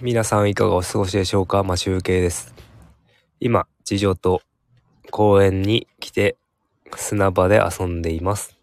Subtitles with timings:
[0.00, 1.64] 皆さんいかがお過ごしでしょうか？
[1.64, 2.54] マシュウケイです。
[3.40, 4.42] 今、次女と
[5.10, 6.36] 公園に来て
[6.94, 8.56] 砂場で遊んでいます。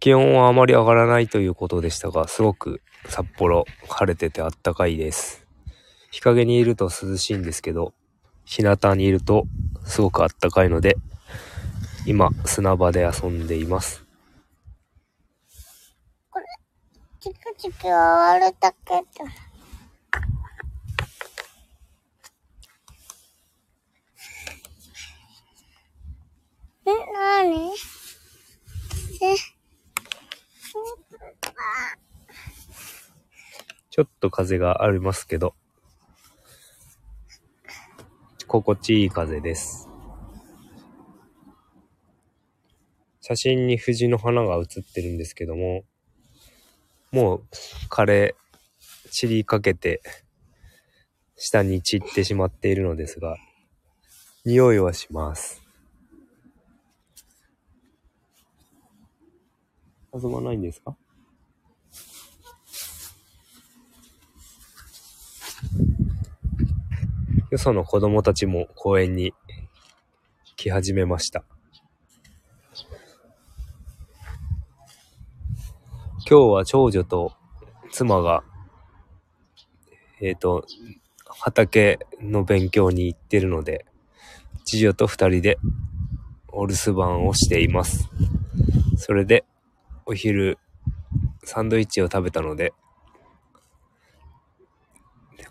[0.00, 5.46] 気温はあまり上がらないということでしたが、すごく札幌晴れててあったかいです。
[6.10, 7.92] 日陰にいると涼しいんですけど、
[8.46, 9.44] 日向にいると
[9.84, 10.96] すごくあったかいので、
[12.06, 14.03] 今砂場で遊んでいます。
[17.64, 19.04] チクチク終わるだけだ。
[26.86, 27.70] え、なに？
[29.22, 29.34] え、
[33.88, 35.54] ちょっと風がありますけど、
[38.46, 39.88] 心地いい風です。
[43.22, 45.84] 写真に藤の花が写ってるんですけども、
[47.14, 47.42] もう
[47.90, 48.34] 枯れ
[49.12, 50.02] 散りかけて、
[51.36, 53.36] 下に散ってしまっているのですが、
[54.44, 55.62] 匂いはします。
[60.12, 60.96] 遊ばないんですか？
[67.52, 69.32] よその子供たちも公園に
[70.56, 71.44] 来始めました。
[76.26, 77.34] 今日は長女と
[77.90, 78.44] 妻が、
[80.22, 80.64] えっ、と、
[81.26, 83.84] 畑の勉強に行ってるので、
[84.64, 85.58] 次女と二人で
[86.48, 88.08] お留守番をしています。
[88.96, 89.44] それで、
[90.06, 90.58] お昼、
[91.44, 92.72] サンドイッチを食べたので、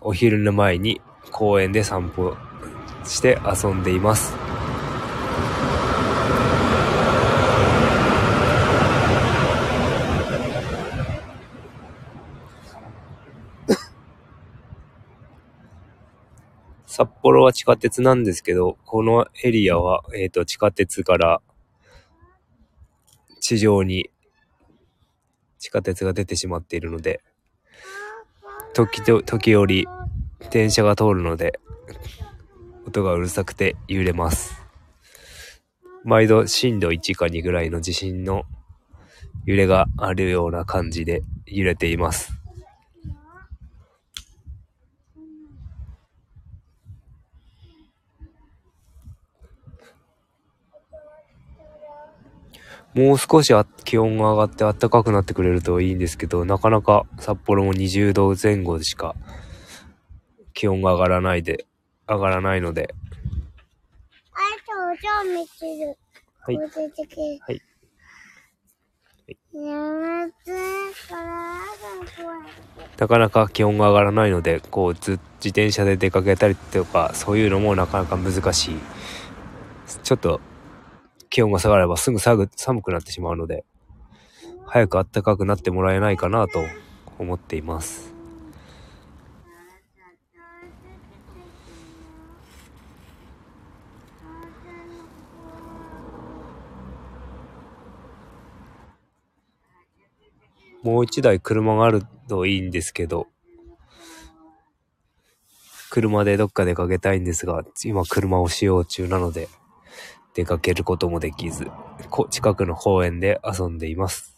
[0.00, 1.00] お昼の前に
[1.30, 2.36] 公園で散歩
[3.04, 4.34] して遊んでいます。
[16.96, 21.42] 札幌は地下鉄なんですけど、このエリアは、えっ、と、地下鉄から
[23.40, 24.10] 地上に
[25.58, 27.20] 地下鉄が出てしまっているので、
[28.74, 29.88] 時と、時折
[30.52, 31.58] 電車が通るので、
[32.86, 34.62] 音がうるさくて揺れます。
[36.04, 38.44] 毎度震度1か2ぐらいの地震の
[39.46, 42.33] 揺れがあるような感じで揺れています。
[52.94, 59.16] もう少しあ気温が上がって暖かくなってくれるといいんですけど、なかなか札幌も20度前後でしか
[60.52, 61.66] 気温が上がらないで、
[62.08, 62.94] 上がらないので、
[64.32, 65.96] あいつお嬢見てる。
[66.40, 67.62] はいはい。
[69.26, 70.52] やめて、
[71.08, 71.62] からが
[72.16, 72.48] 怖い。
[72.98, 78.76] なかなか気温が上がらないので、こう、ず自転車で出かけたりとか、そういうのもなかなか難しい。
[80.02, 80.40] ちょっと
[81.34, 82.46] 気温が下がればすぐ寒
[82.80, 83.64] くなってしまうので、
[84.66, 86.64] 早く暖かくなってもらえないかなと
[87.18, 88.14] 思っています。
[100.84, 103.26] もう一台車があるといいんですけど、
[105.90, 109.48] 車でどっか出かけたいんですが、今車を使用中なので、
[110.34, 111.70] 出かけることもできず、
[112.10, 114.34] こ近くの公園で遊んでいます。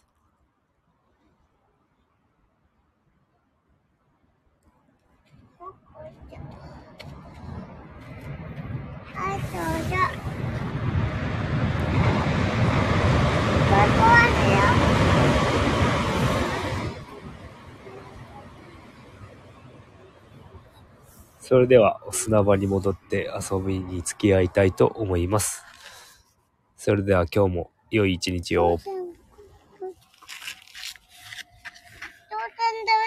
[21.40, 25.64] それではお、砂場に戻って遊びに付き合いたいと思います。
[26.76, 28.78] それでは今日も良い一日を。